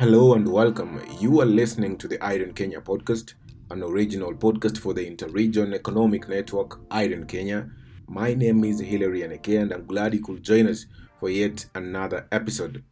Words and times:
Hello 0.00 0.34
and 0.34 0.46
welcome. 0.46 1.02
You 1.18 1.40
are 1.40 1.44
listening 1.44 1.98
to 1.98 2.06
the 2.06 2.22
IREN 2.22 2.52
Kenya 2.52 2.80
podcast, 2.80 3.34
an 3.72 3.82
original 3.82 4.32
podcast 4.32 4.78
for 4.78 4.94
the 4.94 5.04
Interregion 5.04 5.74
Economic 5.74 6.28
Network, 6.28 6.78
IREN 6.88 7.26
Kenya. 7.26 7.68
My 8.06 8.32
name 8.32 8.62
is 8.62 8.78
Hilary 8.78 9.22
Aneke, 9.22 9.60
and 9.60 9.72
I'm 9.72 9.86
glad 9.86 10.14
you 10.14 10.22
could 10.22 10.44
join 10.44 10.68
us 10.68 10.86
for 11.18 11.30
yet 11.30 11.66
another 11.74 12.28
episode. 12.30 12.84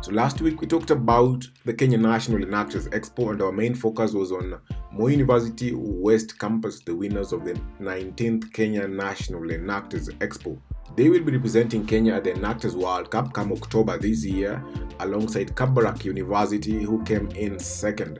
So, 0.00 0.10
last 0.10 0.40
week 0.40 0.60
we 0.60 0.66
talked 0.66 0.90
about 0.90 1.46
the 1.64 1.72
Kenya 1.72 1.98
National 1.98 2.44
Enactus 2.44 2.88
Expo, 2.88 3.30
and 3.30 3.40
our 3.42 3.52
main 3.52 3.76
focus 3.76 4.12
was 4.12 4.32
on 4.32 4.60
Moi 4.90 5.10
University 5.10 5.72
West 5.72 6.36
Campus, 6.40 6.80
the 6.80 6.96
winners 6.96 7.32
of 7.32 7.44
the 7.44 7.54
19th 7.80 8.52
Kenya 8.52 8.88
National 8.88 9.42
Enactus 9.42 10.08
Expo. 10.18 10.60
They 10.96 11.08
will 11.08 11.22
be 11.22 11.32
representing 11.32 11.86
Kenya 11.86 12.14
at 12.14 12.24
the 12.24 12.32
Enactus 12.32 12.74
World 12.74 13.10
Cup 13.10 13.32
come 13.32 13.52
October 13.52 13.98
this 13.98 14.24
year, 14.24 14.62
alongside 15.00 15.54
Kabarak 15.54 16.04
University, 16.04 16.82
who 16.82 17.02
came 17.04 17.28
in 17.28 17.58
second. 17.58 18.18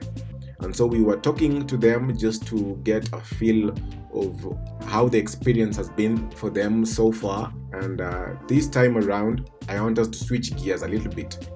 And 0.61 0.75
so 0.75 0.85
we 0.85 1.01
were 1.01 1.17
talking 1.17 1.65
to 1.67 1.77
them 1.77 2.15
just 2.17 2.45
to 2.47 2.79
get 2.83 3.11
a 3.13 3.19
feel 3.19 3.73
of 4.13 4.57
how 4.85 5.07
the 5.07 5.17
experience 5.17 5.75
has 5.77 5.89
been 5.89 6.29
for 6.31 6.49
them 6.49 6.85
so 6.85 7.11
far. 7.11 7.53
And 7.73 8.01
uh, 8.01 8.35
this 8.47 8.67
time 8.67 8.97
around, 8.97 9.49
I 9.67 9.81
want 9.81 9.97
us 9.99 10.07
to 10.09 10.17
switch 10.17 10.55
gears 10.55 10.81
a 10.81 10.87
little 10.87 11.11
bit 11.11 11.49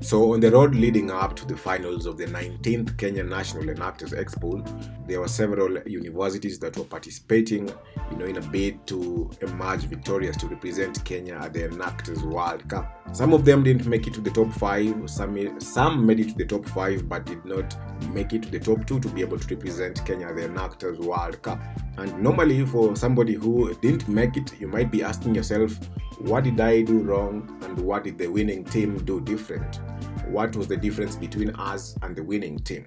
so, 0.00 0.34
on 0.34 0.40
the 0.40 0.50
road 0.50 0.74
leading 0.74 1.10
up 1.10 1.34
to 1.36 1.46
the 1.46 1.56
finals 1.56 2.04
of 2.04 2.18
the 2.18 2.26
19th 2.26 2.98
Kenya 2.98 3.24
National 3.24 3.64
Enactus 3.64 4.12
Expo, 4.12 4.62
there 5.08 5.20
were 5.20 5.28
several 5.28 5.80
universities 5.88 6.58
that 6.58 6.76
were 6.76 6.84
participating, 6.84 7.68
you 8.10 8.16
know, 8.18 8.26
in 8.26 8.36
a 8.36 8.40
bid 8.40 8.86
to 8.88 9.30
emerge 9.40 9.84
victorious 9.84 10.36
to 10.36 10.48
represent 10.48 11.02
Kenya 11.04 11.36
at 11.36 11.54
the 11.54 11.60
Enactus 11.60 12.22
World 12.22 12.68
Cup. 12.68 13.08
Some 13.12 13.32
of 13.32 13.46
them 13.46 13.62
didn't 13.62 13.86
make 13.86 14.06
it 14.06 14.12
to 14.14 14.20
the 14.20 14.30
top 14.30 14.52
five. 14.52 15.08
Some 15.08 15.60
some 15.60 16.04
made 16.04 16.20
it 16.20 16.28
to 16.28 16.34
the 16.34 16.44
top 16.44 16.66
five, 16.66 17.08
but 17.08 17.24
did 17.24 17.44
not 17.46 17.74
make 18.12 18.34
it 18.34 18.42
to 18.42 18.50
the 18.50 18.60
top 18.60 18.86
two 18.86 19.00
to 19.00 19.08
be 19.08 19.22
able 19.22 19.38
to 19.38 19.54
represent 19.54 20.04
Kenya 20.04 20.26
at 20.26 20.36
the 20.36 20.42
Enactus 20.42 20.98
World 20.98 21.40
Cup. 21.40 21.58
And 21.96 22.22
normally, 22.22 22.66
for 22.66 22.94
somebody 22.96 23.32
who 23.32 23.74
didn't 23.76 24.06
make 24.08 24.36
it, 24.36 24.60
you 24.60 24.68
might 24.68 24.90
be 24.90 25.02
asking 25.02 25.34
yourself, 25.34 25.78
what 26.18 26.44
did 26.44 26.60
I 26.60 26.82
do 26.82 27.00
wrong 27.00 27.58
and 27.62 27.78
what 27.78 28.04
did 28.04 28.16
the 28.18 28.26
winning 28.26 28.64
team 28.64 29.04
do 29.04 29.20
different? 29.20 29.80
What 30.28 30.56
was 30.56 30.66
the 30.66 30.76
difference 30.76 31.14
between 31.16 31.50
us 31.56 31.96
and 32.02 32.16
the 32.16 32.22
winning 32.22 32.58
team? 32.58 32.86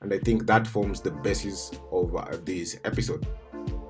And 0.00 0.12
I 0.12 0.18
think 0.18 0.46
that 0.46 0.66
forms 0.66 1.00
the 1.00 1.10
basis 1.10 1.72
of 1.90 2.14
uh, 2.14 2.36
this 2.44 2.78
episode. 2.84 3.26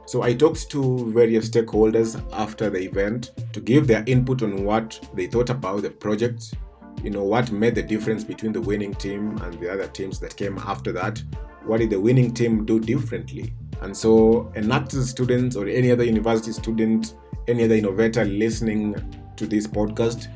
So 0.06 0.23
I 0.23 0.34
talked 0.34 0.70
to 0.70 1.11
various 1.12 1.48
stakeholders 1.48 2.23
after 2.33 2.70
the 2.70 2.81
event 2.81 3.33
to 3.53 3.61
give 3.61 3.87
their 3.87 4.05
input 4.06 4.43
on 4.43 4.65
what 4.65 4.98
they 5.15 5.27
thought 5.27 5.50
about 5.50 5.83
the 5.83 5.91
project, 5.91 6.55
you 7.03 7.11
know, 7.11 7.25
what 7.25 7.53
made 7.53 7.75
the 7.75 7.83
difference 7.83 8.25
between 8.25 8.53
the 8.53 8.61
winning 8.61 8.95
team 8.95 9.37
and 9.43 9.59
the 9.61 9.73
other 9.73 9.87
teams 9.87 10.19
that 10.20 10.37
came 10.37 10.59
after 10.59 10.93
that. 10.93 11.23
What 11.65 11.78
did 11.78 11.91
the 11.91 12.00
winning 12.00 12.34
team 12.34 12.65
do 12.65 12.81
differently? 12.81 13.55
And 13.81 13.97
so, 13.97 14.53
Enactus 14.55 15.09
students 15.09 15.56
or 15.56 15.67
any 15.67 15.91
other 15.91 16.05
university 16.05 16.53
student 16.53 17.15
any 17.48 17.65
other 17.65 17.75
innovator 17.75 18.25
listening 18.25 18.95
to 19.37 19.47
this 19.47 19.67
podcast, 19.67 20.29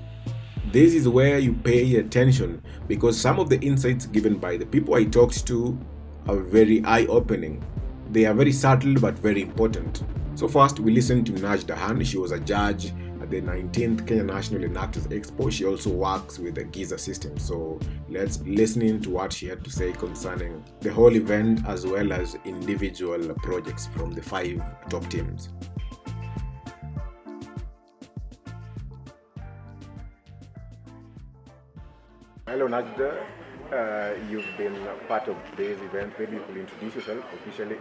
this 0.73 0.95
is 0.95 1.09
where 1.09 1.39
you 1.39 1.53
pay 1.53 1.97
attention 1.97 2.63
because 2.89 3.19
some 3.19 3.39
of 3.39 3.49
the 3.49 3.59
insights 3.61 4.07
given 4.07 4.37
by 4.37 4.57
the 4.57 4.67
people 4.67 4.95
I 4.95 5.05
talked 5.05 5.47
to 5.47 5.79
are 6.29 6.37
very 6.37 6.85
eye 6.85 7.07
opening. 7.07 7.65
They 8.11 8.27
are 8.27 8.35
very 8.35 8.53
subtle 8.53 8.95
but 8.95 9.19
very 9.19 9.43
important. 9.43 10.03
So, 10.35 10.49
first, 10.49 10.81
we 10.81 10.93
listened 10.93 11.27
to 11.27 11.33
Najda 11.33 11.77
Khan. 11.77 12.05
She 12.05 12.19
was 12.19 12.33
a 12.33 12.39
judge 12.41 12.93
at 13.23 13.31
the 13.31 13.41
19th 13.41 14.07
Kenya 14.07 14.23
National 14.23 14.63
Enactus 14.63 15.07
Expo. 15.09 15.51
She 15.51 15.65
also 15.65 15.91
works 15.91 16.39
with 16.39 16.57
the 16.57 16.65
Giza 16.65 16.99
system. 16.99 17.39
So, 17.39 17.81
let's 18.09 18.41
listen 18.43 18.83
in 18.83 19.01
to 19.03 19.11
what 19.11 19.33
she 19.33 19.47
had 19.47 19.65
to 19.65 19.71
say 19.71 19.93
concerning 19.93 20.63
the 20.81 20.93
whole 20.93 21.15
event 21.15 21.61
as 21.67 21.87
well 21.87 22.13
as 22.13 22.37
individual 22.45 23.35
projects 23.37 23.87
from 23.87 24.13
the 24.13 24.23
five 24.23 24.63
top 24.91 25.09
teams. 25.09 25.49
Hello, 32.57 32.69
Najda. 32.69 33.13
Uh, 33.71 34.15
you've 34.31 34.49
been 34.57 34.75
part 35.09 35.29
of 35.29 35.37
today's 35.51 35.79
event. 35.83 36.19
Maybe 36.19 36.37
you 36.37 36.43
could 36.47 36.57
introduce 36.57 36.95
yourself 36.95 37.23
officially, 37.35 37.77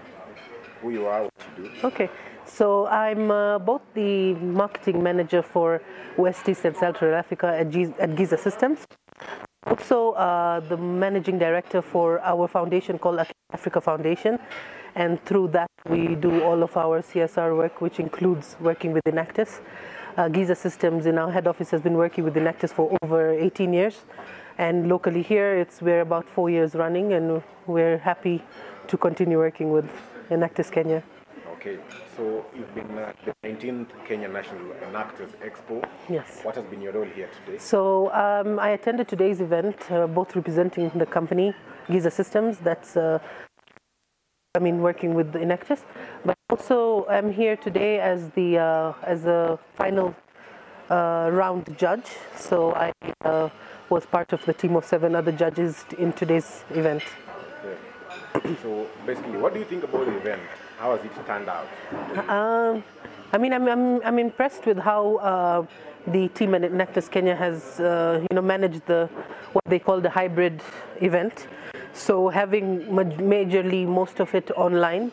who 0.81 0.89
you 0.89 1.05
are, 1.05 1.23
what 1.23 1.33
you 1.57 1.63
do. 1.63 1.87
Okay, 1.87 2.09
so 2.43 2.85
I'm 2.87 3.31
uh, 3.31 3.57
both 3.57 3.83
the 3.93 4.33
marketing 4.33 5.01
manager 5.01 5.41
for 5.41 5.81
West 6.17 6.49
East 6.49 6.65
and 6.65 6.75
Central 6.75 7.15
Africa 7.15 7.55
at, 7.57 7.69
G- 7.69 7.93
at 8.01 8.17
Giza 8.17 8.37
Systems. 8.37 8.79
Also, 9.65 10.11
uh, 10.11 10.59
the 10.59 10.75
managing 10.75 11.39
director 11.39 11.81
for 11.81 12.19
our 12.19 12.45
foundation 12.45 12.99
called 12.99 13.25
Africa 13.53 13.79
Foundation, 13.79 14.37
and 14.95 15.23
through 15.23 15.47
that 15.53 15.69
we 15.89 16.15
do 16.15 16.43
all 16.43 16.63
of 16.63 16.75
our 16.75 17.01
CSR 17.01 17.55
work, 17.55 17.79
which 17.79 18.01
includes 18.01 18.57
working 18.59 18.91
with 18.91 19.05
Enactus. 19.05 19.61
Uh, 20.17 20.27
Giza 20.27 20.55
Systems 20.55 21.05
in 21.05 21.17
our 21.17 21.31
head 21.31 21.47
office 21.47 21.71
has 21.71 21.81
been 21.81 21.95
working 21.95 22.25
with 22.25 22.35
Enactus 22.35 22.73
for 22.73 22.97
over 23.01 23.31
18 23.31 23.71
years 23.71 24.03
and 24.57 24.87
locally 24.89 25.21
here, 25.21 25.55
it's 25.55 25.81
we're 25.81 26.01
about 26.01 26.27
four 26.27 26.49
years 26.49 26.75
running, 26.75 27.13
and 27.13 27.43
we're 27.67 27.97
happy 27.97 28.43
to 28.87 28.97
continue 28.97 29.37
working 29.37 29.71
with 29.71 29.89
Enactus 30.29 30.71
Kenya. 30.71 31.03
Okay, 31.55 31.79
so 32.15 32.45
you've 32.55 32.73
been 32.75 32.97
at 32.97 33.15
the 33.25 33.33
19th 33.43 33.87
Kenya 34.07 34.27
National 34.27 34.73
Enactus 34.87 35.31
Expo. 35.43 35.83
Yes. 36.07 36.41
What 36.43 36.55
has 36.55 36.65
been 36.65 36.81
your 36.81 36.93
role 36.93 37.05
here 37.05 37.29
today? 37.45 37.57
So 37.57 38.11
um, 38.13 38.59
I 38.59 38.69
attended 38.69 39.07
today's 39.07 39.41
event, 39.41 39.75
uh, 39.91 40.05
both 40.07 40.35
representing 40.35 40.91
the 40.95 41.05
company 41.05 41.53
Giza 41.89 42.11
Systems. 42.11 42.59
That's 42.59 42.95
uh, 42.95 43.19
I 44.55 44.59
mean, 44.59 44.81
working 44.81 45.15
with 45.15 45.33
Enactus, 45.33 45.83
but 46.23 46.37
also 46.49 47.05
I'm 47.09 47.31
here 47.31 47.57
today 47.57 47.99
as 47.99 48.29
the 48.31 48.59
uh, 48.59 48.93
as 49.03 49.25
a 49.25 49.59
final 49.73 50.15
round 50.89 51.77
judge. 51.77 52.05
So 52.37 52.73
I 52.73 52.93
uh, 53.23 53.49
was 53.89 54.05
part 54.05 54.33
of 54.33 54.43
the 54.45 54.53
team 54.53 54.75
of 54.75 54.85
seven 54.85 55.15
other 55.15 55.31
judges 55.31 55.85
in 55.97 56.13
today's 56.13 56.63
event. 56.71 57.03
So 58.61 58.87
basically, 59.05 59.37
what 59.37 59.53
do 59.53 59.59
you 59.59 59.65
think 59.65 59.83
about 59.83 60.05
the 60.05 60.17
event? 60.17 60.41
How 60.77 60.95
has 60.95 61.03
it 61.05 61.11
turned 61.25 61.49
out? 61.49 61.67
Um, 62.29 62.83
I 63.31 63.37
mean, 63.37 63.53
I'm, 63.53 63.67
I'm, 63.67 64.03
I'm 64.03 64.19
impressed 64.19 64.65
with 64.65 64.77
how 64.77 65.15
uh, 65.15 65.65
the 66.07 66.27
team 66.29 66.53
at 66.53 66.61
Enactus 66.61 67.09
Kenya 67.09 67.35
has, 67.35 67.79
uh, 67.79 68.19
you 68.29 68.35
know, 68.35 68.41
managed 68.41 68.85
the 68.85 69.09
what 69.53 69.63
they 69.65 69.79
call 69.79 70.01
the 70.01 70.09
hybrid 70.09 70.61
event. 71.01 71.47
So 71.93 72.29
having 72.29 72.81
majorly 72.87 73.87
most 73.87 74.19
of 74.19 74.35
it 74.35 74.51
online 74.51 75.11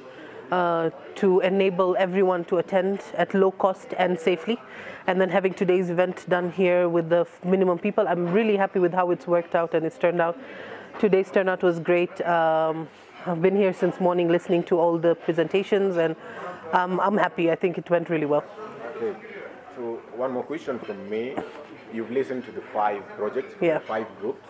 uh, 0.53 0.91
to 1.15 1.41
enable 1.41 1.97
everyone 1.99 2.45
to 2.45 2.59
attend 2.59 3.01
at 3.15 3.33
low 3.33 3.51
cost 3.51 3.95
and 3.97 4.21
safely. 4.21 4.59
And 5.07 5.19
then 5.21 5.31
having 5.31 5.55
today's 5.55 5.89
event 5.89 6.29
done 6.29 6.53
here 6.53 6.89
with 6.89 7.09
the 7.09 7.27
minimum 7.43 7.79
people, 7.79 8.07
I'm 8.07 8.31
really 8.31 8.57
happy 8.57 8.79
with 8.79 8.93
how 8.93 9.11
it's 9.11 9.27
worked 9.27 9.55
out 9.55 9.73
and 9.75 9.87
it's 9.87 9.97
turned 9.97 10.21
out. 10.21 10.39
Today's 11.01 11.31
turnout 11.31 11.63
was 11.63 11.81
great. 11.81 12.21
Um, 12.21 12.87
I've 13.25 13.41
been 13.41 13.57
here 13.57 13.73
since 13.73 13.99
morning 13.99 14.29
listening 14.29 14.63
to 14.65 14.79
all 14.79 14.99
the 14.99 15.15
presentations 15.15 15.97
and 15.97 16.15
um, 16.75 17.01
I'm 17.01 17.17
happy. 17.17 17.51
I 17.51 17.55
think 17.55 17.79
it 17.79 17.89
went 17.89 18.11
really 18.11 18.27
well. 18.27 18.45
Okay. 18.97 19.19
So 19.75 20.03
one 20.15 20.33
more 20.33 20.43
question 20.43 20.79
from 20.79 21.09
me. 21.09 21.35
You've 21.95 22.11
listened 22.11 22.45
to 22.45 22.53
the 22.53 22.61
five 22.61 23.03
projects, 23.17 23.55
yeah. 23.61 23.79
five 23.79 24.07
groups. 24.21 24.47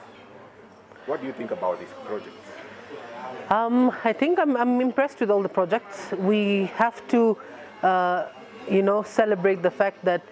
What 1.06 1.20
do 1.20 1.28
you 1.28 1.32
think 1.32 1.52
about 1.52 1.78
these 1.78 1.94
projects? 2.04 2.41
Um, 3.52 3.92
I 4.02 4.14
think 4.14 4.38
I'm, 4.38 4.56
I'm, 4.56 4.80
impressed 4.80 5.20
with 5.20 5.30
all 5.30 5.42
the 5.42 5.48
projects. 5.50 6.10
We 6.12 6.70
have 6.76 7.06
to, 7.08 7.36
uh, 7.82 8.28
you 8.66 8.82
know, 8.82 9.02
celebrate 9.02 9.62
the 9.62 9.70
fact 9.70 10.02
that 10.06 10.22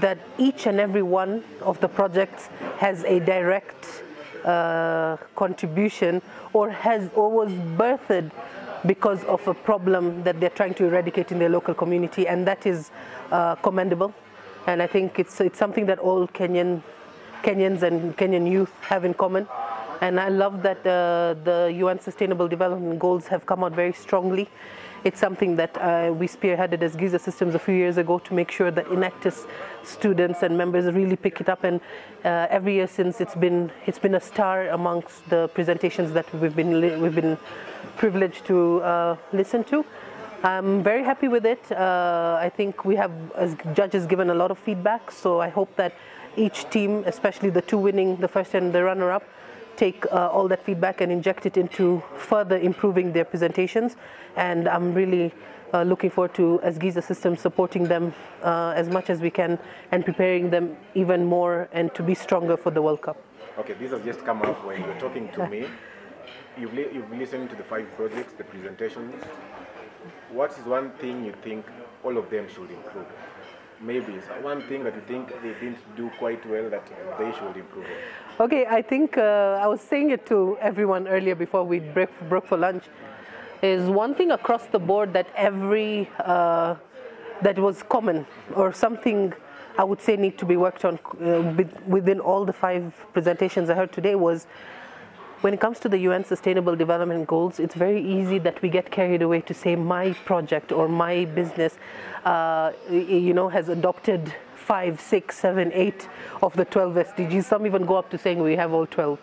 that 0.00 0.16
each 0.38 0.66
and 0.66 0.80
every 0.80 1.02
one 1.02 1.44
of 1.60 1.78
the 1.80 1.88
projects 1.88 2.46
has 2.78 3.04
a 3.04 3.20
direct 3.20 4.04
uh, 4.42 5.18
contribution 5.36 6.22
or 6.54 6.70
has 6.70 7.10
or 7.14 7.28
was 7.28 7.52
birthed 7.76 8.30
because 8.86 9.22
of 9.24 9.46
a 9.46 9.52
problem 9.52 10.22
that 10.22 10.40
they're 10.40 10.56
trying 10.60 10.72
to 10.74 10.86
eradicate 10.86 11.30
in 11.30 11.38
their 11.38 11.50
local 11.50 11.74
community, 11.74 12.26
and 12.26 12.46
that 12.46 12.64
is 12.64 12.90
uh, 13.32 13.54
commendable. 13.56 14.14
And 14.66 14.80
I 14.80 14.86
think 14.86 15.18
it's 15.18 15.42
it's 15.42 15.58
something 15.58 15.84
that 15.84 15.98
all 15.98 16.26
Kenyan 16.28 16.82
Kenyans 17.42 17.82
and 17.82 18.16
Kenyan 18.16 18.50
youth 18.50 18.72
have 18.80 19.04
in 19.04 19.12
common. 19.12 19.46
And 20.04 20.20
I 20.20 20.28
love 20.28 20.62
that 20.64 20.80
uh, 20.86 21.32
the 21.44 21.72
UN 21.76 21.98
Sustainable 21.98 22.46
Development 22.46 22.98
Goals 22.98 23.26
have 23.28 23.46
come 23.46 23.64
out 23.64 23.72
very 23.72 23.94
strongly. 23.94 24.50
It's 25.02 25.18
something 25.18 25.56
that 25.56 25.74
uh, 25.78 26.12
we 26.12 26.28
spearheaded 26.28 26.82
as 26.82 26.94
Giza 26.94 27.18
Systems 27.18 27.54
a 27.54 27.58
few 27.58 27.74
years 27.74 27.96
ago 27.96 28.18
to 28.18 28.34
make 28.34 28.50
sure 28.50 28.70
that 28.70 28.84
Enactus 28.88 29.46
students 29.82 30.42
and 30.42 30.58
members 30.58 30.92
really 30.92 31.16
pick 31.16 31.40
it 31.40 31.48
up. 31.48 31.64
And 31.64 31.80
uh, 32.22 32.48
every 32.50 32.74
year 32.74 32.86
since, 32.86 33.18
it's 33.22 33.34
been 33.34 33.72
it's 33.86 33.98
been 33.98 34.14
a 34.14 34.20
star 34.20 34.68
amongst 34.78 35.26
the 35.30 35.48
presentations 35.54 36.12
that 36.12 36.26
we've 36.34 36.54
been 36.54 37.00
we've 37.00 37.14
been 37.14 37.38
privileged 37.96 38.44
to 38.50 38.82
uh, 38.82 39.16
listen 39.32 39.64
to. 39.72 39.86
I'm 40.42 40.82
very 40.82 41.02
happy 41.02 41.28
with 41.28 41.46
it. 41.46 41.64
Uh, 41.72 42.36
I 42.38 42.50
think 42.50 42.84
we 42.84 42.96
have, 42.96 43.12
as 43.36 43.56
judges, 43.72 44.04
given 44.04 44.28
a 44.28 44.34
lot 44.34 44.50
of 44.50 44.58
feedback. 44.58 45.10
So 45.10 45.40
I 45.40 45.48
hope 45.48 45.74
that 45.76 45.94
each 46.36 46.68
team, 46.68 47.04
especially 47.06 47.48
the 47.48 47.62
two 47.62 47.78
winning, 47.78 48.16
the 48.16 48.28
first 48.28 48.52
and 48.52 48.70
the 48.70 48.84
runner-up, 48.84 49.24
take 49.76 50.04
uh, 50.06 50.28
all 50.28 50.48
that 50.48 50.62
feedback 50.64 51.00
and 51.00 51.10
inject 51.12 51.46
it 51.46 51.56
into 51.56 52.02
further 52.16 52.58
improving 52.58 53.12
their 53.12 53.24
presentations. 53.24 53.96
And 54.36 54.68
I'm 54.68 54.94
really 54.94 55.32
uh, 55.72 55.82
looking 55.82 56.10
forward 56.10 56.34
to 56.34 56.60
as 56.62 56.78
Giza 56.78 57.02
Systems 57.02 57.40
supporting 57.40 57.84
them 57.84 58.14
uh, 58.42 58.72
as 58.76 58.88
much 58.88 59.10
as 59.10 59.20
we 59.20 59.30
can 59.30 59.58
and 59.92 60.04
preparing 60.04 60.50
them 60.50 60.76
even 60.94 61.24
more 61.24 61.68
and 61.72 61.92
to 61.94 62.02
be 62.02 62.14
stronger 62.14 62.56
for 62.56 62.70
the 62.70 62.80
World 62.80 63.02
Cup. 63.02 63.16
Okay, 63.58 63.74
this 63.74 63.90
has 63.90 64.02
just 64.02 64.24
come 64.24 64.42
up 64.42 64.64
when 64.64 64.80
you're 64.80 64.98
talking 64.98 65.30
to 65.32 65.46
me. 65.48 65.66
You've, 66.58 66.74
li- 66.74 66.88
you've 66.92 67.10
listened 67.12 67.50
to 67.50 67.56
the 67.56 67.64
five 67.64 67.86
projects, 67.96 68.32
the 68.34 68.44
presentations. 68.44 69.14
What 70.30 70.52
is 70.52 70.64
one 70.64 70.90
thing 70.92 71.24
you 71.24 71.32
think 71.42 71.66
all 72.04 72.16
of 72.16 72.30
them 72.30 72.46
should 72.48 72.70
improve? 72.70 73.06
Maybe 73.84 74.12
it's 74.14 74.26
one 74.42 74.62
thing 74.68 74.82
that 74.84 74.94
you 74.94 75.02
think 75.06 75.28
they 75.42 75.52
didn't 75.60 75.96
do 75.96 76.10
quite 76.18 76.44
well 76.48 76.70
that 76.70 76.86
they 77.18 77.30
should 77.32 77.56
improve. 77.56 77.84
on. 77.84 78.44
Okay, 78.46 78.66
I 78.66 78.80
think 78.82 79.18
uh, 79.18 79.60
I 79.62 79.66
was 79.66 79.80
saying 79.80 80.10
it 80.10 80.24
to 80.26 80.56
everyone 80.60 81.06
earlier 81.06 81.34
before 81.34 81.64
we 81.64 81.80
break, 81.80 82.08
broke 82.28 82.46
for 82.46 82.56
lunch. 82.56 82.84
Is 83.62 83.88
one 83.88 84.14
thing 84.14 84.30
across 84.30 84.64
the 84.66 84.78
board 84.78 85.12
that 85.12 85.26
every 85.36 86.08
uh, 86.18 86.74
that 87.42 87.58
was 87.58 87.82
common 87.82 88.26
or 88.54 88.72
something 88.72 89.32
I 89.76 89.84
would 89.84 90.00
say 90.00 90.16
need 90.16 90.38
to 90.38 90.46
be 90.46 90.56
worked 90.56 90.84
on 90.84 90.94
uh, 91.20 91.40
with- 91.56 91.76
within 91.86 92.20
all 92.20 92.44
the 92.44 92.52
five 92.52 92.94
presentations 93.12 93.70
I 93.70 93.74
heard 93.74 93.92
today 93.92 94.14
was 94.14 94.46
when 95.44 95.52
it 95.52 95.60
comes 95.60 95.78
to 95.78 95.90
the 95.90 95.98
UN 95.98 96.24
Sustainable 96.24 96.74
Development 96.74 97.26
Goals, 97.26 97.60
it's 97.60 97.74
very 97.74 98.02
easy 98.02 98.38
that 98.38 98.62
we 98.62 98.70
get 98.70 98.90
carried 98.90 99.20
away 99.20 99.42
to 99.42 99.52
say 99.52 99.76
my 99.76 100.14
project 100.24 100.72
or 100.72 100.88
my 100.88 101.26
business, 101.26 101.76
uh, 102.24 102.72
you 102.90 103.34
know, 103.34 103.50
has 103.50 103.68
adopted 103.68 104.34
five, 104.56 104.98
six, 104.98 105.38
seven, 105.38 105.70
eight 105.74 106.08
of 106.42 106.56
the 106.56 106.64
12 106.64 106.94
SDGs. 106.94 107.44
Some 107.44 107.66
even 107.66 107.84
go 107.84 107.96
up 107.96 108.08
to 108.12 108.16
saying 108.16 108.38
we 108.38 108.56
have 108.56 108.72
all 108.72 108.86
12. 108.86 109.20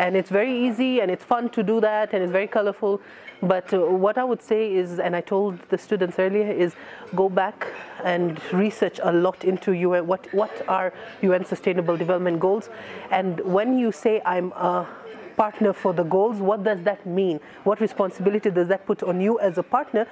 And 0.00 0.16
it's 0.16 0.28
very 0.28 0.66
easy 0.66 1.00
and 1.00 1.08
it's 1.08 1.22
fun 1.22 1.48
to 1.50 1.62
do 1.62 1.80
that 1.80 2.12
and 2.12 2.20
it's 2.24 2.32
very 2.32 2.48
colorful. 2.48 3.00
But 3.40 3.72
uh, 3.72 3.78
what 3.78 4.18
I 4.18 4.24
would 4.24 4.42
say 4.42 4.74
is, 4.74 4.98
and 4.98 5.14
I 5.14 5.20
told 5.20 5.60
the 5.68 5.78
students 5.78 6.18
earlier, 6.18 6.50
is 6.50 6.74
go 7.14 7.28
back 7.28 7.68
and 8.04 8.40
research 8.52 8.98
a 9.04 9.12
lot 9.12 9.44
into 9.44 9.72
UN, 9.72 10.08
what, 10.08 10.26
what 10.34 10.68
are 10.68 10.92
UN 11.22 11.44
Sustainable 11.44 11.96
Development 11.96 12.40
Goals. 12.40 12.68
And 13.12 13.38
when 13.40 13.78
you 13.78 13.92
say 13.92 14.20
I'm 14.26 14.50
a 14.52 14.86
partner 15.36 15.72
for 15.72 15.92
the 15.92 16.02
goals, 16.02 16.38
what 16.38 16.64
does 16.64 16.82
that 16.82 17.04
mean? 17.06 17.40
What 17.64 17.80
responsibility 17.80 18.50
does 18.50 18.68
that 18.68 18.86
put 18.86 19.02
on 19.02 19.20
you 19.20 19.38
as 19.40 19.58
a 19.58 19.62
partner 19.62 20.06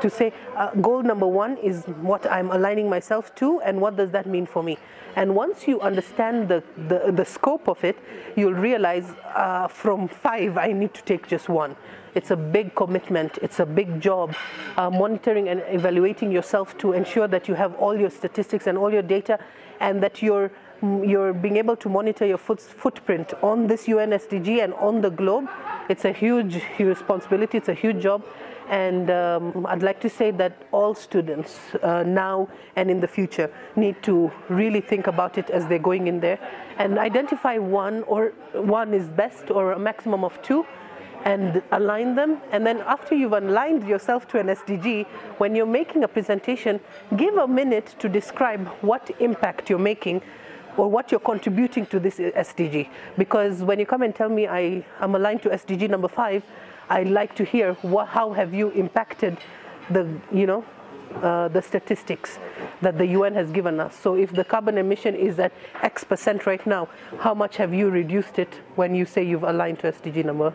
to 0.00 0.10
say, 0.10 0.32
uh, 0.56 0.70
goal 0.74 1.02
number 1.02 1.26
one 1.26 1.56
is 1.58 1.84
what 2.00 2.30
I'm 2.30 2.50
aligning 2.50 2.88
myself 2.90 3.34
to, 3.36 3.60
and 3.60 3.80
what 3.80 3.96
does 3.96 4.10
that 4.10 4.26
mean 4.26 4.46
for 4.46 4.62
me? 4.62 4.78
And 5.14 5.34
once 5.34 5.68
you 5.68 5.80
understand 5.80 6.48
the, 6.48 6.62
the, 6.88 7.12
the 7.12 7.24
scope 7.24 7.68
of 7.68 7.84
it, 7.84 7.96
you'll 8.34 8.54
realize 8.54 9.14
uh, 9.34 9.68
from 9.68 10.08
five, 10.08 10.56
I 10.56 10.72
need 10.72 10.94
to 10.94 11.02
take 11.02 11.28
just 11.28 11.48
one. 11.48 11.76
It's 12.14 12.30
a 12.30 12.36
big 12.36 12.74
commitment, 12.74 13.38
it's 13.40 13.58
a 13.60 13.64
big 13.64 14.00
job, 14.00 14.34
uh, 14.76 14.90
monitoring 14.90 15.48
and 15.48 15.62
evaluating 15.68 16.30
yourself 16.30 16.76
to 16.78 16.92
ensure 16.92 17.26
that 17.26 17.48
you 17.48 17.54
have 17.54 17.74
all 17.76 17.98
your 17.98 18.10
statistics 18.10 18.66
and 18.66 18.76
all 18.76 18.92
your 18.92 19.02
data, 19.02 19.38
and 19.80 20.02
that 20.02 20.22
you're 20.22 20.50
you're 20.82 21.32
being 21.32 21.58
able 21.58 21.76
to 21.76 21.88
monitor 21.88 22.26
your 22.26 22.38
foot, 22.38 22.60
footprint 22.60 23.32
on 23.40 23.68
this 23.68 23.86
UN 23.86 24.10
SDG 24.10 24.64
and 24.64 24.74
on 24.74 25.00
the 25.00 25.10
globe. 25.10 25.48
It's 25.88 26.04
a 26.04 26.12
huge, 26.12 26.54
huge 26.76 26.88
responsibility. 26.88 27.56
It's 27.56 27.68
a 27.68 27.74
huge 27.74 28.02
job, 28.02 28.24
and 28.68 29.08
um, 29.08 29.64
I'd 29.66 29.82
like 29.82 30.00
to 30.00 30.10
say 30.10 30.32
that 30.32 30.66
all 30.72 30.94
students 30.94 31.60
uh, 31.82 32.02
now 32.02 32.48
and 32.76 32.90
in 32.90 33.00
the 33.00 33.08
future 33.08 33.48
need 33.76 34.02
to 34.02 34.32
really 34.48 34.80
think 34.80 35.06
about 35.06 35.38
it 35.38 35.50
as 35.50 35.66
they're 35.68 35.78
going 35.78 36.08
in 36.08 36.20
there, 36.20 36.38
and 36.76 36.98
identify 36.98 37.56
one 37.58 38.02
or 38.02 38.32
one 38.52 38.92
is 38.92 39.06
best 39.06 39.50
or 39.50 39.72
a 39.72 39.78
maximum 39.78 40.24
of 40.24 40.42
two 40.42 40.66
and 41.24 41.62
align 41.72 42.14
them. 42.14 42.38
And 42.50 42.66
then 42.66 42.80
after 42.80 43.14
you've 43.14 43.32
aligned 43.32 43.86
yourself 43.86 44.26
to 44.28 44.38
an 44.38 44.48
SDG, 44.48 45.06
when 45.38 45.54
you're 45.54 45.66
making 45.66 46.04
a 46.04 46.08
presentation, 46.08 46.80
give 47.16 47.36
a 47.36 47.46
minute 47.46 47.94
to 47.98 48.08
describe 48.08 48.66
what 48.80 49.10
impact 49.20 49.70
you're 49.70 49.78
making 49.78 50.22
or 50.76 50.88
what 50.88 51.10
you're 51.10 51.20
contributing 51.20 51.86
to 51.86 52.00
this 52.00 52.18
SDG. 52.18 52.88
Because 53.18 53.62
when 53.62 53.78
you 53.78 53.86
come 53.86 54.02
and 54.02 54.14
tell 54.14 54.28
me 54.28 54.46
I 54.46 54.84
am 55.00 55.14
aligned 55.14 55.42
to 55.42 55.50
SDG 55.50 55.88
number 55.88 56.08
five, 56.08 56.42
I'd 56.88 57.08
like 57.08 57.34
to 57.36 57.44
hear 57.44 57.74
what, 57.82 58.08
how 58.08 58.32
have 58.32 58.52
you 58.54 58.70
impacted 58.70 59.38
the, 59.90 60.08
you 60.32 60.46
know, 60.46 60.64
uh, 61.16 61.48
the 61.48 61.60
statistics 61.60 62.38
that 62.80 62.96
the 62.96 63.06
UN 63.08 63.34
has 63.34 63.50
given 63.50 63.78
us. 63.80 63.94
So 63.94 64.14
if 64.14 64.32
the 64.32 64.44
carbon 64.44 64.78
emission 64.78 65.14
is 65.14 65.38
at 65.38 65.52
X 65.82 66.04
percent 66.04 66.46
right 66.46 66.66
now, 66.66 66.88
how 67.18 67.34
much 67.34 67.56
have 67.56 67.74
you 67.74 67.90
reduced 67.90 68.38
it 68.38 68.60
when 68.76 68.94
you 68.94 69.04
say 69.04 69.22
you've 69.22 69.42
aligned 69.42 69.80
to 69.80 69.92
SDG 69.92 70.24
number 70.24 70.54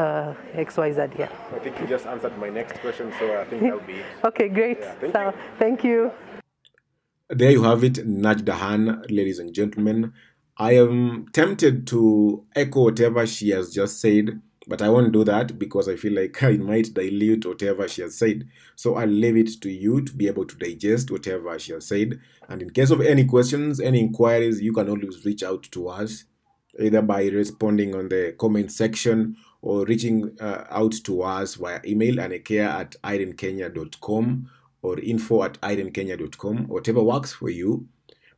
uh, 0.00 0.34
XYZ? 0.54 1.18
Yeah. 1.18 1.28
I 1.54 1.58
think 1.58 1.78
you 1.80 1.86
just 1.86 2.06
answered 2.06 2.36
my 2.38 2.48
next 2.48 2.80
question, 2.80 3.12
so 3.18 3.38
I 3.38 3.44
think 3.44 3.62
that'll 3.62 3.80
be 3.80 3.94
it. 3.94 4.06
Okay, 4.24 4.48
great. 4.48 4.78
Yeah, 4.80 4.94
thank 4.94 5.14
so, 5.14 5.24
you. 5.26 5.32
thank 5.58 5.84
you. 5.84 6.12
There 7.28 7.50
you 7.50 7.62
have 7.62 7.84
it, 7.84 7.94
Najda 7.94 8.58
Khan, 8.58 9.02
ladies 9.08 9.38
and 9.38 9.54
gentlemen. 9.54 10.12
I 10.56 10.72
am 10.72 11.26
tempted 11.32 11.86
to 11.88 12.44
echo 12.56 12.84
whatever 12.84 13.26
she 13.26 13.50
has 13.50 13.72
just 13.72 14.00
said, 14.00 14.40
but 14.66 14.82
I 14.82 14.88
won't 14.88 15.12
do 15.12 15.24
that 15.24 15.58
because 15.58 15.88
I 15.88 15.96
feel 15.96 16.14
like 16.14 16.42
I 16.50 16.56
might 16.56 16.92
dilute 16.92 17.46
whatever 17.46 17.86
she 17.88 18.02
has 18.02 18.18
said. 18.18 18.48
So 18.76 18.96
I'll 18.96 19.08
leave 19.08 19.36
it 19.36 19.60
to 19.62 19.70
you 19.70 20.02
to 20.02 20.12
be 20.12 20.26
able 20.26 20.46
to 20.46 20.56
digest 20.56 21.10
whatever 21.10 21.58
she 21.58 21.72
has 21.72 21.86
said. 21.86 22.18
And 22.48 22.62
in 22.62 22.70
case 22.70 22.90
of 22.90 23.00
any 23.00 23.24
questions, 23.24 23.80
any 23.80 24.00
inquiries, 24.00 24.60
you 24.60 24.72
can 24.72 24.88
always 24.88 25.24
reach 25.24 25.42
out 25.42 25.62
to 25.72 25.88
us 25.88 26.24
either 26.78 27.02
by 27.02 27.24
responding 27.26 27.94
on 27.94 28.08
the 28.08 28.34
comment 28.38 28.70
section 28.72 29.36
or 29.62 29.84
reaching 29.84 30.36
uh, 30.40 30.64
out 30.70 30.92
to 31.04 31.22
us 31.22 31.54
via 31.54 31.80
email 31.84 32.20
anekea 32.20 32.68
at 32.68 32.96
irenkenya.com 33.04 34.50
or 34.82 34.98
info 35.00 35.42
at 35.42 35.60
irenkenya.com, 35.60 36.68
whatever 36.68 37.02
works 37.02 37.32
for 37.32 37.50
you. 37.50 37.86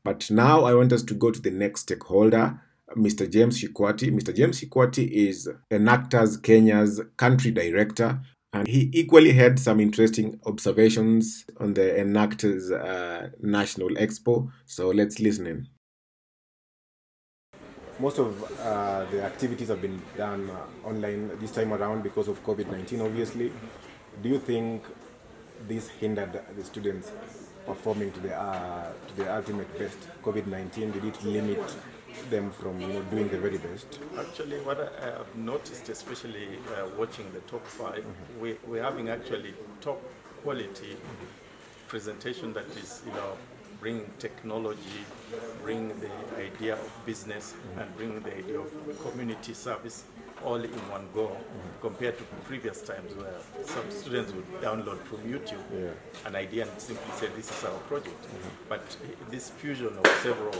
But 0.04 0.30
now 0.30 0.64
I 0.64 0.74
want 0.74 0.92
us 0.92 1.02
to 1.04 1.14
go 1.14 1.30
to 1.30 1.40
the 1.40 1.50
next 1.50 1.82
stakeholder, 1.82 2.60
Mr. 2.96 3.30
James 3.30 3.62
Shikwati. 3.62 4.10
Mr. 4.12 4.34
James 4.34 4.60
Shikwati 4.60 5.08
is 5.08 5.48
Enactus 5.70 6.42
Kenya's 6.42 7.00
country 7.16 7.52
director, 7.52 8.20
and 8.52 8.66
he 8.66 8.90
equally 8.92 9.32
had 9.32 9.58
some 9.58 9.78
interesting 9.78 10.40
observations 10.44 11.46
on 11.60 11.74
the 11.74 11.82
Enactus 11.82 12.72
uh, 12.72 13.28
National 13.40 13.90
Expo. 13.90 14.50
So 14.66 14.90
let's 14.90 15.20
listen 15.20 15.46
in. 15.46 15.68
Most 17.98 18.18
of 18.18 18.42
uh, 18.60 19.04
the 19.10 19.22
activities 19.22 19.68
have 19.68 19.82
been 19.82 20.00
done 20.16 20.50
uh, 20.50 20.88
online 20.88 21.30
this 21.40 21.52
time 21.52 21.72
around 21.72 22.02
because 22.02 22.28
of 22.28 22.42
COVID 22.44 22.70
19, 22.70 23.00
obviously. 23.02 23.52
Do 24.22 24.28
you 24.28 24.38
think 24.38 24.82
this 25.68 25.88
hindered 25.88 26.40
the 26.56 26.64
students 26.64 27.12
performing 27.66 28.10
to 28.12 28.20
the, 28.20 28.34
uh, 28.34 28.90
to 29.08 29.16
the 29.16 29.34
ultimate 29.34 29.78
best? 29.78 29.98
COVID 30.22 30.46
19, 30.46 30.92
did 30.92 31.04
it 31.04 31.22
limit 31.24 31.76
them 32.30 32.50
from 32.50 32.80
you 32.80 32.88
know, 32.88 33.02
doing 33.02 33.28
the 33.28 33.38
very 33.38 33.58
best? 33.58 33.98
Actually, 34.18 34.58
what 34.60 34.80
I 35.00 35.04
have 35.04 35.34
noticed, 35.36 35.88
especially 35.88 36.58
uh, 36.76 36.88
watching 36.98 37.30
the 37.32 37.40
top 37.40 37.66
5 37.66 38.04
we, 38.40 38.56
we're 38.66 38.82
having 38.82 39.10
actually 39.10 39.54
top 39.80 40.02
quality 40.42 40.96
presentation 41.88 42.52
that 42.54 42.66
is, 42.76 43.02
you 43.06 43.12
know, 43.12 43.36
bring 43.82 44.08
technology, 44.20 45.02
bring 45.64 45.88
the 46.00 46.08
idea 46.40 46.74
of 46.74 46.90
business, 47.04 47.54
and 47.76 47.96
bring 47.96 48.20
the 48.20 48.32
idea 48.36 48.58
of 48.60 48.70
community 49.02 49.52
service 49.52 50.04
all 50.44 50.54
in 50.62 50.70
one 50.96 51.06
go, 51.14 51.36
compared 51.80 52.16
to 52.16 52.24
previous 52.44 52.80
times 52.82 53.12
where 53.14 53.34
some 53.64 53.88
students 53.90 54.32
would 54.32 54.46
download 54.62 54.98
from 55.10 55.18
YouTube 55.32 55.64
Yeah. 55.72 56.28
an 56.28 56.36
idea 56.36 56.62
and 56.68 56.80
simply 56.80 57.12
say, 57.18 57.26
"This 57.36 57.50
is 57.50 57.64
our 57.64 57.78
project." 57.90 58.22
But 58.68 58.84
this 59.30 59.50
fusion 59.50 59.92
of 59.98 60.06
several 60.22 60.54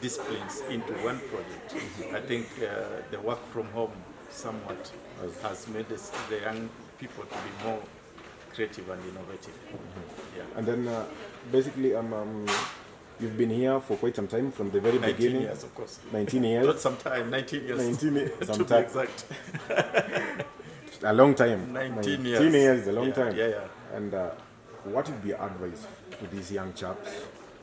disciplines 0.00 0.60
into 0.68 0.92
one 1.10 1.20
project, 1.32 1.68
I 2.14 2.20
think 2.30 2.46
uh, 2.62 2.66
the 3.10 3.18
work 3.20 3.42
from 3.52 3.66
home 3.78 3.92
somewhat 4.30 4.92
has 5.42 5.66
made 5.68 5.88
this, 5.88 6.10
the 6.28 6.38
young 6.40 6.68
people 7.00 7.24
to 7.24 7.38
be 7.46 7.52
more 7.64 7.82
creative 8.54 8.88
and 8.90 9.00
innovative. 9.04 9.54
Yeah. 10.36 10.42
And 10.56 10.66
then 10.66 10.88
uh, 10.88 11.04
basically, 11.52 11.94
um, 11.94 12.12
um, 12.12 12.46
you've 13.20 13.36
been 13.36 13.50
here 13.50 13.80
for 13.80 13.96
quite 13.96 14.16
some 14.16 14.26
time 14.26 14.50
from 14.52 14.70
the 14.70 14.80
very 14.80 14.98
19 14.98 15.16
beginning. 15.16 15.42
years, 15.42 15.62
of 15.64 15.74
course. 15.74 15.98
19 16.12 16.44
years. 16.44 16.66
Not 16.66 16.80
sometime, 16.80 17.30
19 17.30 17.64
years. 17.64 17.78
19 18.00 18.14
years, 18.14 18.48
to 18.56 18.64
be 18.64 18.74
exact. 18.74 19.24
a 21.02 21.12
long 21.12 21.34
time. 21.34 21.72
19 21.72 21.94
19 21.96 22.24
years. 22.24 22.54
years 22.54 22.80
is 22.82 22.88
a 22.88 22.92
long 22.92 23.06
Yeah, 23.08 23.12
time. 23.14 23.36
yeah, 23.36 23.48
yeah. 23.48 23.96
And 23.96 24.14
uh, 24.14 24.30
what 24.84 25.08
would 25.08 25.22
be 25.22 25.28
your 25.30 25.42
advice 25.42 25.86
to 26.18 26.26
these 26.34 26.52
young 26.52 26.72
chaps 26.74 27.08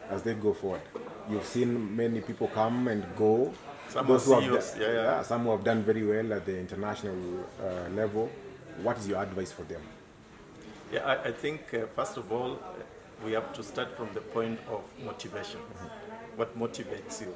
as 0.09 0.23
they 0.23 0.33
go 0.33 0.53
forward? 0.53 0.81
You've 1.29 1.45
seen 1.45 1.95
many 1.95 2.21
people 2.21 2.47
come 2.47 2.87
and 2.87 3.03
go. 3.15 3.53
Some 3.89 4.07
Those 4.07 4.25
who 4.25 4.33
have 4.33 4.43
CEOs, 4.43 4.71
done- 4.71 4.81
yeah, 4.81 4.91
yeah. 4.93 5.21
Some 5.23 5.43
who 5.43 5.51
have 5.51 5.63
done 5.63 5.83
very 5.83 6.05
well 6.05 6.33
at 6.33 6.45
the 6.45 6.57
international 6.59 7.15
uh, 7.61 7.89
level. 7.89 8.29
What 8.81 8.97
is 8.97 9.07
your 9.07 9.21
advice 9.21 9.51
for 9.51 9.63
them? 9.63 9.81
Yeah, 10.91 11.05
I, 11.05 11.29
I 11.29 11.31
think 11.31 11.73
uh, 11.73 11.85
first 11.95 12.17
of 12.17 12.31
all, 12.31 12.53
uh, 12.53 12.57
we 13.25 13.33
have 13.33 13.51
to 13.53 13.63
start 13.63 13.95
from 13.97 14.09
the 14.13 14.21
point 14.21 14.59
of 14.69 14.81
motivation. 15.03 15.59
What 16.35 16.57
motivates 16.57 17.21
you? 17.21 17.33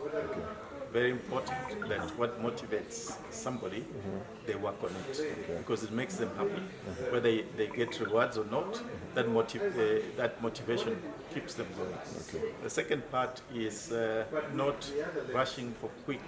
very 0.91 1.11
important 1.11 1.57
that 1.87 2.01
what 2.17 2.41
motivates 2.43 3.13
somebody, 3.31 3.85
they 4.45 4.55
work 4.55 4.75
on 4.83 4.89
it. 5.09 5.57
Because 5.59 5.83
it 5.83 5.91
makes 5.91 6.17
them 6.17 6.29
happy. 6.35 6.61
Whether 7.09 7.21
they, 7.21 7.45
they 7.57 7.67
get 7.67 7.97
rewards 7.99 8.37
or 8.37 8.45
not, 8.45 8.81
that, 9.15 9.29
motiv- 9.29 9.61
uh, 9.77 10.01
that 10.17 10.41
motivation 10.41 11.01
keeps 11.33 11.53
them 11.53 11.67
going. 11.77 12.43
The 12.63 12.69
second 12.69 13.09
part 13.09 13.41
is 13.53 13.91
uh, 13.91 14.25
not 14.53 14.91
rushing 15.33 15.73
for 15.79 15.89
quick 16.05 16.21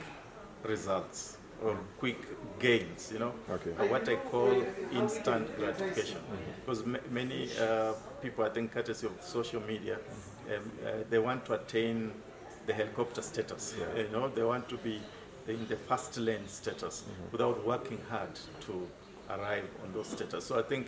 results 0.64 1.38
or 1.62 1.78
quick 2.00 2.18
gains, 2.60 3.12
you 3.12 3.20
know, 3.20 3.34
Okay. 3.50 3.72
What 3.90 4.08
I 4.10 4.16
call 4.16 4.64
instant 4.92 5.56
gratification. 5.58 6.20
Because 6.66 6.82
m- 6.84 6.98
many 7.12 7.50
uh, 7.60 7.94
people, 8.22 8.44
I 8.46 8.50
think, 8.50 8.72
courtesy 8.72 9.08
of 9.08 9.14
social 9.22 9.62
media, 9.62 9.98
um, 10.50 10.72
uh, 10.86 10.92
they 11.10 11.20
want 11.20 11.46
to 11.46 11.54
attain 11.54 12.12
the 12.66 12.74
helicopter 12.74 13.22
status. 13.22 13.76
You 13.98 14.10
know, 14.10 14.30
they 14.30 14.44
want 14.44 14.70
to 14.70 14.78
be 14.78 15.02
in 15.48 15.68
the 15.68 15.76
fast 15.76 16.18
lane 16.18 16.48
status 16.48 17.04
without 17.32 17.66
working 17.66 18.00
hard 18.10 18.34
to 18.62 18.88
arrive 19.30 19.68
on 19.84 19.94
those 19.94 20.08
status. 20.08 20.46
So 20.46 20.58
I 20.60 20.64
think 20.64 20.88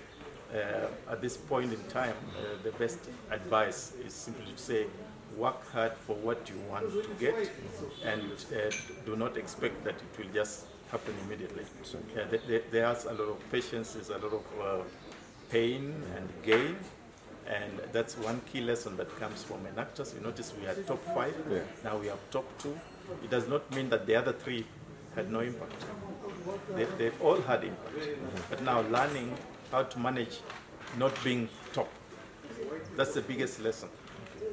uh, 0.53 1.11
at 1.11 1.21
this 1.21 1.35
point 1.37 1.73
in 1.73 1.83
time, 1.89 2.15
uh, 2.37 2.63
the 2.63 2.71
best 2.71 2.99
advice 3.31 3.93
is 4.05 4.13
simply 4.13 4.51
to 4.53 4.57
say, 4.57 4.85
work 5.37 5.69
hard 5.71 5.93
for 6.05 6.15
what 6.15 6.49
you 6.49 6.55
want 6.69 6.91
to 6.91 7.09
get, 7.19 7.35
and 8.03 8.21
uh, 8.21 8.71
do 9.05 9.15
not 9.15 9.37
expect 9.37 9.83
that 9.83 9.95
it 9.95 10.17
will 10.17 10.33
just 10.33 10.65
happen 10.91 11.13
immediately. 11.25 11.63
Uh, 11.63 12.29
th- 12.29 12.47
th- 12.47 12.63
there's 12.71 13.05
a 13.05 13.11
lot 13.13 13.29
of 13.29 13.51
patience, 13.51 13.93
there's 13.93 14.09
a 14.09 14.17
lot 14.17 14.33
of 14.33 14.43
uh, 14.61 14.83
pain 15.49 15.93
and 16.15 16.29
gain, 16.43 16.75
and 17.47 17.71
that's 17.91 18.17
one 18.17 18.41
key 18.51 18.61
lesson 18.61 18.95
that 18.97 19.09
comes 19.19 19.43
from 19.43 19.59
Enactus. 19.65 20.13
You 20.15 20.21
notice 20.21 20.53
we 20.59 20.65
had 20.65 20.85
top 20.87 21.03
five, 21.13 21.35
Yeah. 21.51 21.59
now 21.83 21.97
we 21.97 22.09
are 22.09 22.17
top 22.31 22.45
two. 22.59 22.77
It 23.23 23.29
does 23.29 23.47
not 23.47 23.69
mean 23.75 23.89
that 23.89 24.05
the 24.07 24.15
other 24.15 24.33
three 24.33 24.65
had 25.15 25.31
no 25.31 25.39
impact. 25.41 25.83
They, 26.75 26.85
they 26.97 27.11
all 27.21 27.41
had 27.41 27.63
impact. 27.63 28.49
But 28.49 28.63
now 28.63 28.81
learning 28.81 29.35
how 29.71 29.83
to 29.83 29.99
manage 29.99 30.39
not 30.97 31.11
being 31.23 31.49
top. 31.73 31.89
That's 32.95 33.13
the 33.13 33.21
biggest 33.21 33.59
lesson. 33.61 33.89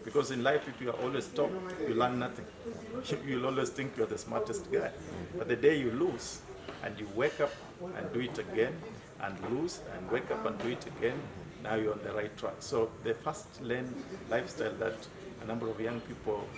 Because 0.05 0.31
in 0.31 0.43
life, 0.43 0.69
if 0.69 0.81
you 0.81 0.91
are 0.91 1.01
always 1.03 1.29
top, 1.29 1.51
you 1.87 1.95
learn 1.95 2.19
nothing. 2.19 2.45
You'll 3.27 3.47
always 3.47 3.71
think 3.71 3.97
you're 3.97 4.07
the 4.07 4.19
smartest 4.19 4.71
guy. 4.71 4.91
But 5.37 5.49
the 5.49 5.57
day 5.57 5.79
you 5.79 5.91
lose, 5.93 6.41
and 6.83 6.99
you 6.99 7.09
wake 7.15 7.41
up 7.41 7.53
and 7.97 8.13
do 8.13 8.21
it 8.21 8.39
again, 8.39 8.75
and 9.21 9.37
lose, 9.51 9.81
and 9.97 10.11
wake 10.11 10.31
up 10.31 10.45
and 10.47 10.59
do 10.59 10.69
it 10.69 10.85
again, 10.87 11.21
now 11.63 11.77
you're 11.77 11.93
on 11.93 12.01
the 12.03 12.13
right 12.13 12.37
track. 12.37 12.57
So 12.59 12.91
the 13.05 13.15
fast 13.15 13.63
lane 13.63 13.95
lifestyle 14.29 14.73
that 14.81 14.97
a 15.43 15.47
number 15.47 15.69
of 15.69 15.81
young 15.81 16.01
people 16.01 16.49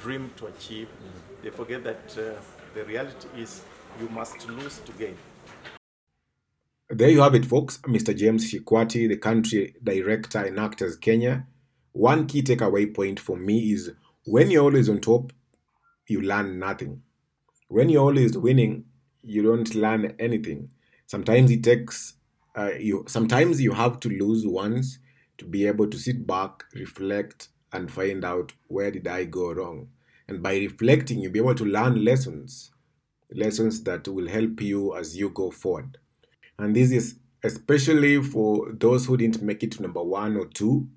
dream 0.00 0.30
to 0.36 0.46
achieve, 0.46 0.88
they 1.42 1.50
forget 1.50 1.84
that 1.84 2.16
uh, 2.16 2.40
the 2.74 2.84
reality 2.84 3.28
is 3.36 3.62
you 4.00 4.08
must 4.08 4.48
lose 4.48 4.78
to 4.80 4.92
gain. 4.92 5.16
There 6.88 7.08
you 7.08 7.20
have 7.20 7.34
it, 7.34 7.44
folks. 7.44 7.78
Mr. 7.78 8.16
James 8.16 8.50
Shikwati, 8.50 9.08
the 9.08 9.16
country 9.16 9.74
director 9.82 10.40
Enactus 10.40 11.00
Kenya. 11.00 11.46
One 11.92 12.26
key 12.26 12.42
takeaway 12.42 12.94
point 12.94 13.18
for 13.18 13.36
me 13.36 13.72
is 13.72 13.90
when 14.24 14.50
you're 14.50 14.64
always 14.64 14.88
on 14.88 15.00
top, 15.00 15.32
you 16.06 16.20
learn 16.20 16.58
nothing. 16.58 17.02
When 17.68 17.88
you're 17.88 18.04
always 18.04 18.36
winning, 18.36 18.84
you 19.22 19.42
don't 19.42 19.74
learn 19.74 20.14
anything. 20.18 20.70
Sometimes 21.06 21.50
it 21.50 21.62
takes 21.62 22.14
uh, 22.56 22.72
you. 22.72 23.04
Sometimes 23.08 23.60
you 23.60 23.72
have 23.72 24.00
to 24.00 24.08
lose 24.08 24.46
once 24.46 24.98
to 25.38 25.44
be 25.44 25.66
able 25.66 25.88
to 25.88 25.98
sit 25.98 26.26
back, 26.26 26.64
reflect, 26.74 27.48
and 27.72 27.90
find 27.90 28.24
out 28.24 28.52
where 28.68 28.90
did 28.90 29.06
I 29.06 29.24
go 29.24 29.52
wrong. 29.52 29.88
And 30.28 30.42
by 30.42 30.54
reflecting, 30.54 31.20
you'll 31.20 31.32
be 31.32 31.40
able 31.40 31.54
to 31.56 31.64
learn 31.64 32.04
lessons, 32.04 32.70
lessons 33.32 33.82
that 33.84 34.06
will 34.06 34.28
help 34.28 34.60
you 34.60 34.96
as 34.96 35.16
you 35.16 35.30
go 35.30 35.50
forward. 35.50 35.98
And 36.58 36.76
this 36.76 36.90
is 36.90 37.16
especially 37.42 38.22
for 38.22 38.72
those 38.72 39.06
who 39.06 39.16
didn't 39.16 39.42
make 39.42 39.62
it 39.62 39.72
to 39.72 39.82
number 39.82 40.02
one 40.02 40.36
or 40.36 40.46
two. 40.46 40.88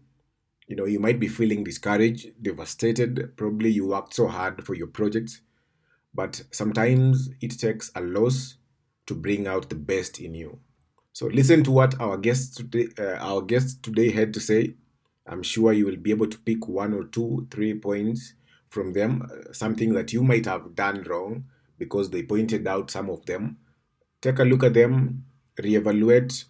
You 0.74 0.77
know, 0.77 0.86
you 0.86 1.00
might 1.00 1.20
be 1.20 1.27
feeling 1.27 1.63
discouraged, 1.63 2.32
devastated. 2.42 3.38
Probably 3.38 3.70
you 3.70 3.86
worked 3.86 4.15
so 4.15 4.27
hard 4.27 4.65
for 4.65 4.74
your 4.74 4.88
projects, 4.88 5.39
but 6.15 6.46
sometimes 6.50 7.30
it 7.42 7.60
takes 7.60 7.92
a 7.94 8.01
loss 8.01 8.58
to 9.06 9.13
bring 9.13 9.46
out 9.46 9.70
the 9.70 9.75
best 9.75 10.20
in 10.20 10.34
you. 10.34 10.62
So 11.12 11.27
listen 11.27 11.63
to 11.65 11.72
what 11.72 12.01
our 12.01 12.18
guests 12.18 12.56
today, 12.56 12.88
uh, 12.98 13.18
our 13.18 13.44
guests 13.44 13.75
today 13.75 14.10
had 14.10 14.34
to 14.34 14.39
say. 14.39 14.74
I'm 15.27 15.44
sure 15.44 15.74
you 15.74 15.86
will 15.86 15.98
be 15.98 16.10
able 16.10 16.25
to 16.25 16.39
pick 16.39 16.68
one 16.68 16.96
or 16.96 17.03
two, 17.03 17.48
three 17.51 17.75
points 17.75 18.34
from 18.70 18.94
them, 18.94 19.30
uh, 19.32 19.53
something 19.53 19.94
that 19.94 20.12
you 20.12 20.24
might 20.24 20.48
have 20.48 20.74
done 20.74 21.03
wrong 21.03 21.44
because 21.77 22.10
they 22.10 22.24
pointed 22.24 22.68
out 22.68 22.89
some 22.89 23.12
of 23.12 23.24
them. 23.27 23.58
Take 24.22 24.39
a 24.39 24.44
look 24.44 24.63
at 24.63 24.74
them, 24.74 25.25
reevaluate, 25.56 26.46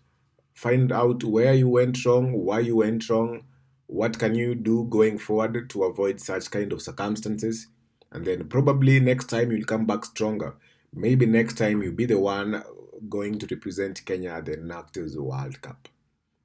find 0.53 0.94
out 0.94 1.25
where 1.25 1.53
you 1.53 1.68
went 1.68 2.06
wrong, 2.06 2.32
why 2.32 2.60
you 2.60 2.77
went 2.77 3.10
wrong, 3.10 3.44
what 3.88 4.18
can 4.20 4.36
you 4.36 4.56
do 4.56 4.86
going 4.86 5.18
forward 5.18 5.70
to 5.72 5.84
avoid 5.84 6.20
such 6.20 6.50
kind 6.52 6.74
of 6.74 6.82
circumstances, 6.82 7.68
and 8.12 8.25
then 8.25 8.48
probably 8.48 9.00
next 9.00 9.25
time 9.25 9.52
you'll 9.52 9.66
come 9.66 9.86
back 9.86 10.06
stronger. 10.06 10.56
Maybe 10.94 11.25
next 11.25 11.58
time 11.58 11.82
you'll 11.82 11.94
be 11.94 12.06
the 12.06 12.20
one 12.20 12.63
going 13.10 13.40
to 13.40 13.48
represent 13.54 14.06
Kenya 14.06 14.32
at 14.32 14.46
the 14.46 14.58
Enactus 14.58 15.18
World 15.18 15.62
Cup. 15.62 15.88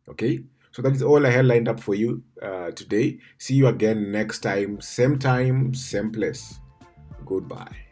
Okay? 0.09 0.45
So 0.73 0.83
that 0.83 0.95
is 0.95 1.02
all 1.02 1.26
I 1.26 1.30
had 1.30 1.47
lined 1.47 1.68
up 1.68 1.80
for 1.80 1.95
you 1.95 2.23
uh, 2.42 2.71
today. 2.71 3.18
See 3.38 3.54
you 3.54 3.66
again 3.66 4.12
next 4.12 4.40
time, 4.40 4.80
same 4.80 5.18
time, 5.18 5.75
same 5.75 6.12
place. 6.12 6.61
Goodbye. 7.25 7.88